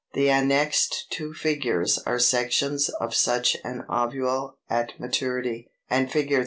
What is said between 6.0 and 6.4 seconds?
Fig.